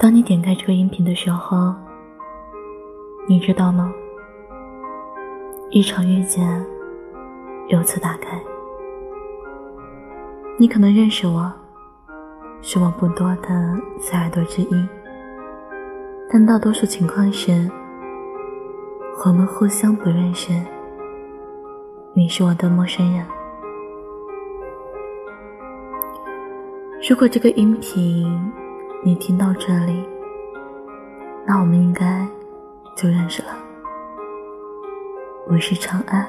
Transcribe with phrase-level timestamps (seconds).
[0.00, 1.74] 当你点开这个音频的时候，
[3.26, 3.92] 你知道吗？
[5.70, 6.64] 一场遇见
[7.66, 8.40] 由此打开。
[10.56, 11.52] 你可能认识我，
[12.62, 14.88] 是我不多的小耳朵之一，
[16.30, 17.68] 但大多数情况是，
[19.26, 20.52] 我们互相不认识。
[22.14, 23.26] 你是我的陌生人。
[27.10, 28.52] 如果这个音频
[29.04, 30.04] 你听到这里，
[31.46, 32.26] 那我们应该
[32.96, 33.50] 就认识了。
[35.46, 36.26] 我是长安，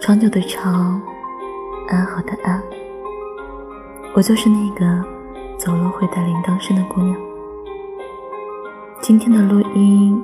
[0.00, 1.02] 长久的长，
[1.88, 2.62] 安好的安。
[4.14, 5.04] 我就是那个
[5.58, 7.16] 走路会带铃铛声的姑娘。
[9.00, 10.22] 今天的录音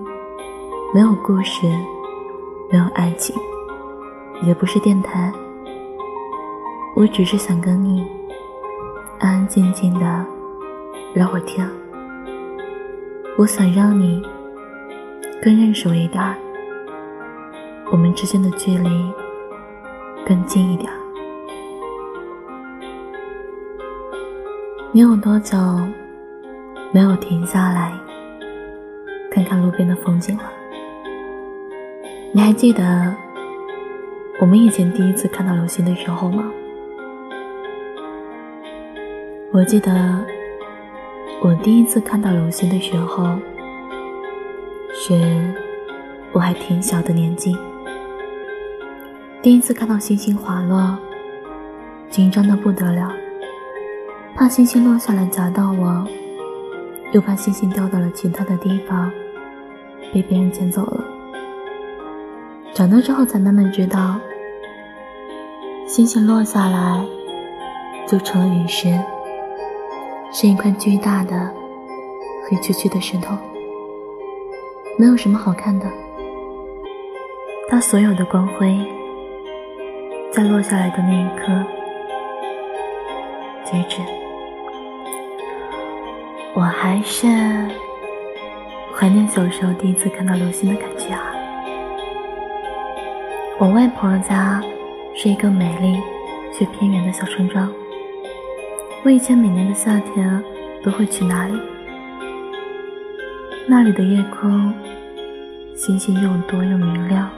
[0.94, 1.66] 没有故事，
[2.70, 3.34] 没有爱情。
[4.44, 5.32] 也不是电台，
[6.94, 8.08] 我只是想跟你
[9.18, 10.26] 安安静静的
[11.14, 11.68] 聊会天。
[13.36, 14.22] 我想让你
[15.42, 16.22] 更认识我一点，
[17.90, 19.12] 我们之间的距离
[20.26, 20.90] 更近一点。
[24.90, 25.56] 你有多久
[26.92, 27.92] 没有停下来
[29.30, 30.44] 看看路边的风景了？
[32.32, 33.14] 你还记得？
[34.40, 36.50] 我们以前第一次看到流星的时候吗？
[39.52, 39.92] 我记得
[41.44, 43.36] 我第一次看到流星的时候，
[44.94, 45.52] 是
[46.30, 47.56] 我还挺小的年纪。
[49.42, 50.96] 第一次看到星星滑落，
[52.08, 53.12] 紧张的不得了，
[54.36, 56.06] 怕星星落下来砸到我，
[57.10, 59.10] 又怕星星掉到了其他的地方，
[60.14, 61.04] 被别人捡走了。
[62.72, 64.16] 长大之后才慢慢知道。
[65.88, 67.04] 星星落下来，
[68.06, 68.96] 就成了陨石，
[70.32, 71.52] 是一块巨大的
[72.48, 73.36] 黑黢黢的石头，
[74.98, 75.86] 没有什么好看的。
[77.68, 78.74] 它所有的光辉，
[80.32, 81.64] 在落下来的那一刻
[83.64, 84.00] 截止。
[86.54, 87.26] 我还是
[88.94, 91.32] 怀念小时候第一次看到流星的感觉啊！
[93.58, 94.62] 我外婆家。
[95.14, 96.00] 是一个美丽
[96.54, 97.70] 却偏远的小村庄。
[99.04, 100.44] 我以前每年的夏天
[100.80, 101.60] 都会去那里。
[103.66, 104.72] 那里的夜空，
[105.74, 107.28] 星星又多又明亮。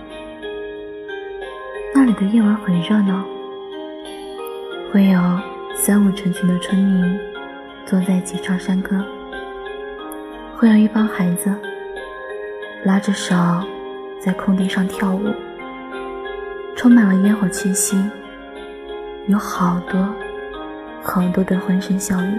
[1.94, 3.24] 那里的夜晚很热闹，
[4.92, 5.18] 会有
[5.74, 7.18] 三五成群的村民
[7.86, 9.02] 坐在一起唱山歌，
[10.58, 11.50] 会有一帮孩子
[12.84, 13.34] 拉着手
[14.20, 15.32] 在空地上跳舞。
[16.76, 17.96] 充满了烟火气息，
[19.28, 20.14] 有好多
[21.04, 22.38] 好多的欢声笑语。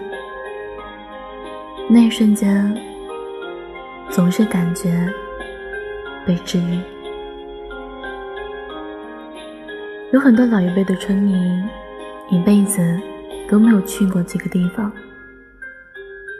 [1.87, 2.75] 那一瞬间，
[4.09, 5.07] 总是感觉
[6.25, 6.81] 被治愈。
[10.11, 11.63] 有很多老一辈的村民，
[12.31, 12.99] 一辈子
[13.47, 14.91] 都没有去过这个地方，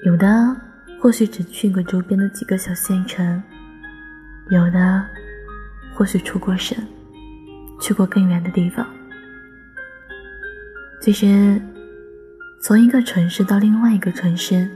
[0.03, 0.55] 有的
[0.99, 3.41] 或许只去过周边的几个小县城，
[4.49, 5.05] 有的
[5.93, 6.77] 或许出过省。
[7.81, 8.87] 去过更远的地方，
[11.01, 11.61] 其实
[12.61, 14.67] 从一个城市到另外一个城市，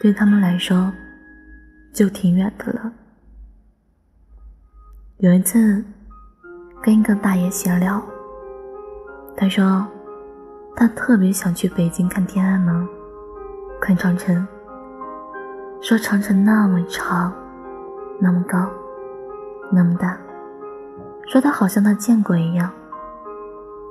[0.00, 0.90] 对他们来说
[1.92, 2.92] 就挺远的了。
[5.18, 5.84] 有一次
[6.82, 8.02] 跟一个大爷闲聊，
[9.36, 9.86] 他说
[10.74, 12.88] 他特别想去北京看天安门，
[13.80, 14.46] 看长城，
[15.82, 17.32] 说长城那么长，
[18.18, 18.70] 那么高，
[19.70, 20.16] 那么大。
[21.26, 22.70] 说他好像他见过一样，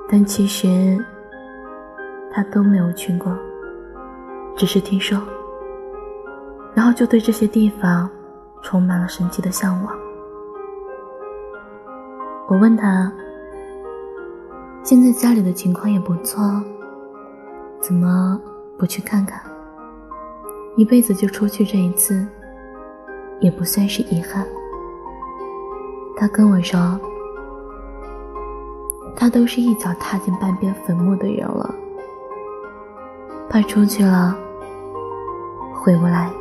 [0.10, 0.98] 但其实
[2.38, 3.36] 他都没有去过，
[4.56, 5.20] 只是听说，
[6.76, 8.08] 然后就对这些地方
[8.62, 9.98] 充满了神奇的向往。
[12.48, 13.12] 我问他，
[14.84, 16.44] 现在家里的情况也不错，
[17.82, 18.40] 怎么
[18.78, 19.42] 不去看看？
[20.76, 22.24] 一辈子就出去这一次，
[23.40, 24.46] 也不算是遗憾。
[26.16, 27.00] 他跟我说。
[29.20, 31.74] 他都是一脚踏进半边坟墓的人了，
[33.58, 34.38] 快出去了
[35.74, 36.32] 回不来。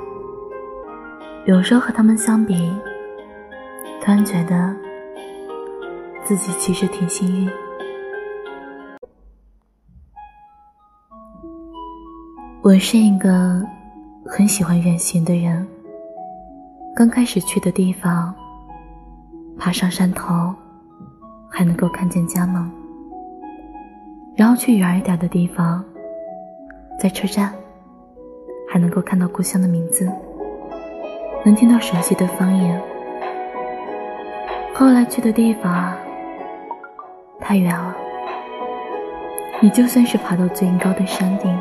[1.46, 2.70] 有时候和他们相比，
[4.02, 4.76] 突然觉得
[6.24, 7.50] 自己其实挺幸运。
[12.60, 13.64] 我是一个
[14.26, 15.66] 很喜欢远行的人，
[16.94, 18.34] 刚开始去的地方，
[19.58, 20.54] 爬上山头。
[21.48, 22.70] 还能够看见家门，
[24.36, 25.82] 然后去远一点的地方，
[26.98, 27.52] 在车站
[28.68, 30.10] 还能够看到故乡的名字，
[31.44, 32.82] 能听到熟悉的方言。
[34.74, 35.94] 后来去的地方
[37.40, 37.94] 太远了，
[39.60, 41.54] 你就算是爬到最高的山顶，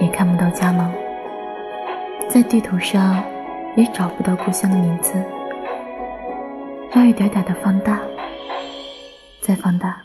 [0.00, 0.90] 也看不到家门，
[2.28, 3.22] 在地图上
[3.76, 5.14] 也找不到故乡的名字，
[6.94, 8.00] 要一点点的放大，
[9.40, 10.00] 再放大。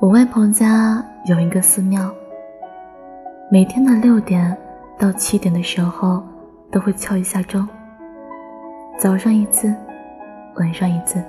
[0.00, 2.08] 我外婆家有一个寺庙，
[3.50, 4.56] 每天的六点
[4.96, 6.22] 到七点的时候
[6.70, 7.66] 都会敲一下钟，
[8.96, 9.74] 早上一次，
[10.54, 11.20] 晚上一次。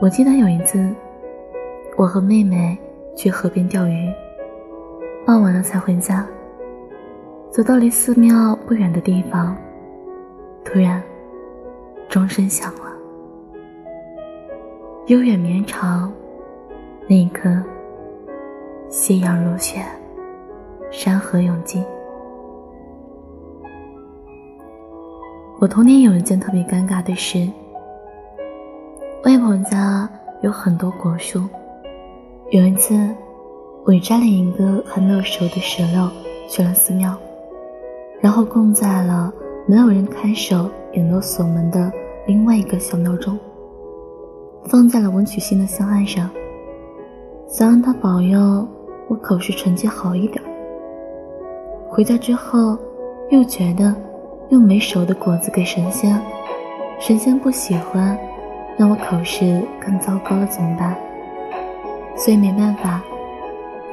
[0.00, 0.92] 我记得有一次，
[1.96, 2.76] 我和妹妹
[3.14, 4.12] 去河边钓鱼，
[5.24, 6.26] 傍晚了才回家。
[7.52, 9.56] 走到离寺庙不远的地方，
[10.64, 11.00] 突然
[12.08, 12.92] 钟声响了，
[15.06, 16.12] 悠远绵长。
[17.10, 17.48] 那一刻，
[18.90, 19.82] 夕阳如血，
[20.90, 21.82] 山河永静。
[25.58, 27.48] 我童年有一件特别尴尬的事：
[29.24, 30.06] 外婆家
[30.42, 31.40] 有很多果树，
[32.50, 32.94] 有一次，
[33.86, 36.10] 我摘了一个还没有熟的石榴
[36.46, 37.16] 去了寺庙，
[38.20, 39.32] 然后供在了
[39.66, 41.90] 没有人看守也没有锁门的
[42.26, 43.38] 另外一个小庙中，
[44.66, 46.28] 放在了文曲星的香案上。
[47.50, 48.68] 想让他保佑
[49.08, 50.40] 我考试成绩好一点。
[51.88, 52.76] 回家之后，
[53.30, 53.94] 又觉得
[54.50, 56.20] 用没熟的果子给神仙，
[57.00, 58.16] 神仙不喜欢，
[58.76, 60.94] 让我考试更糟糕了怎么办？
[62.14, 63.02] 所以没办法，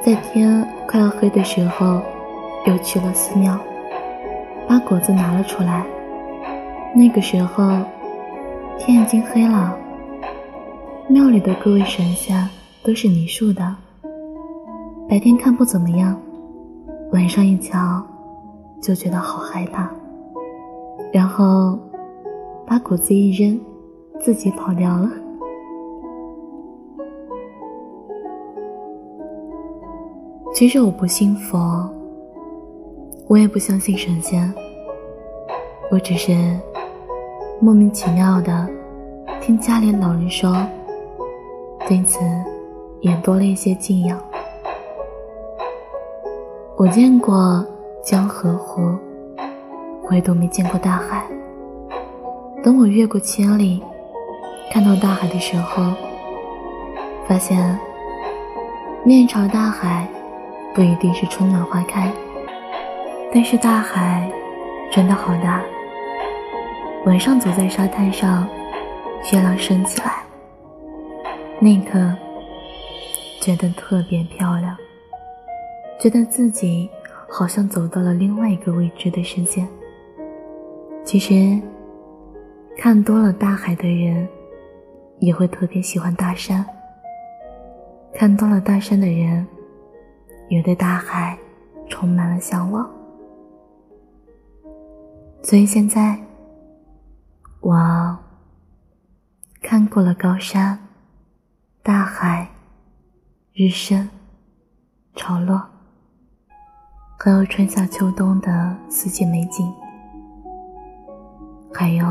[0.02, 2.02] 在天快要黑的时候，
[2.66, 3.58] 又去了寺庙，
[4.68, 5.82] 把果子拿了出来。
[6.94, 7.72] 那个时候，
[8.76, 9.74] 天已经黑了，
[11.08, 12.46] 庙里的各位神仙。
[12.86, 13.74] 都是泥塑的，
[15.08, 16.16] 白天看不怎么样，
[17.10, 18.00] 晚上一瞧
[18.80, 19.90] 就觉得好害怕，
[21.12, 21.76] 然后
[22.64, 23.60] 把果子一扔，
[24.20, 25.10] 自己跑掉了。
[30.54, 31.90] 其实我不信佛，
[33.26, 34.54] 我也不相信神仙，
[35.90, 36.56] 我只是
[37.60, 38.68] 莫名其妙的
[39.40, 40.56] 听家里老人说，
[41.88, 42.20] 对此。
[43.06, 44.20] 也多了一些敬仰。
[46.76, 47.64] 我见过
[48.02, 48.82] 江河湖，
[50.10, 51.24] 唯独没见过大海。
[52.64, 53.80] 等我越过千里，
[54.72, 55.84] 看到大海的时候，
[57.28, 57.78] 发现
[59.04, 60.08] 面朝大海
[60.74, 62.10] 不一定是春暖花开，
[63.32, 64.28] 但是大海
[64.90, 65.62] 真的好大。
[67.04, 68.48] 晚上走在沙滩上，
[69.32, 70.24] 月亮升起来，
[71.60, 72.00] 那一刻。
[73.46, 74.76] 觉得特别漂亮，
[76.00, 76.90] 觉得自己
[77.28, 79.64] 好像走到了另外一个未知的世界。
[81.04, 81.62] 其实，
[82.76, 84.28] 看多了大海的人，
[85.20, 86.64] 也会特别喜欢大山；
[88.12, 89.46] 看多了大山的人，
[90.48, 91.38] 也对大海
[91.88, 92.84] 充满了向往。
[95.40, 96.18] 所以现在，
[97.60, 98.18] 我
[99.62, 100.76] 看过了高山、
[101.84, 102.48] 大海。
[103.58, 104.06] 日升，
[105.14, 105.58] 潮落，
[107.18, 109.66] 还有春夏秋冬的四季美景，
[111.72, 112.04] 还有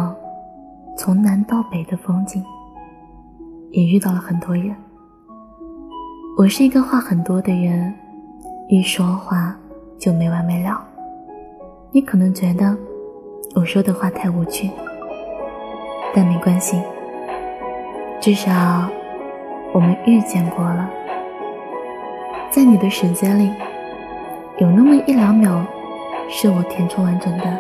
[0.97, 2.43] 从南到北的风景，
[3.69, 4.75] 也遇到了很多人。
[6.35, 7.93] 我是一个话很多的人，
[8.67, 9.55] 一说话
[9.99, 10.83] 就没完没了。
[11.91, 12.75] 你可能觉得
[13.55, 14.71] 我说的话太无趣，
[16.11, 16.81] 但没关系，
[18.19, 18.89] 至少
[19.75, 20.89] 我们遇见过了。
[22.55, 23.51] 在你的时间里，
[24.59, 25.61] 有那么一两秒
[26.29, 27.59] 是我填充完整的，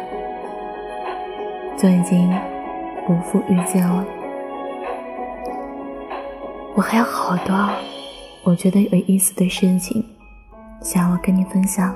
[1.75, 2.33] 就已经
[3.05, 4.05] 不负遇见了。
[6.75, 7.53] 我还有好多
[8.45, 10.01] 我觉得有意思的事情
[10.79, 11.93] 想要跟你分享，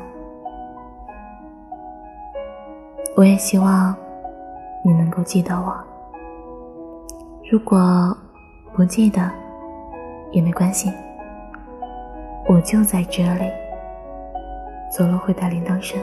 [3.15, 3.95] 我也希望
[4.83, 5.73] 你能够记得我。
[7.49, 8.13] 如果
[8.73, 9.21] 不记得
[10.33, 10.91] 也没关系。
[12.49, 13.43] 我就在这里，
[14.89, 15.99] 走路会带铃铛声。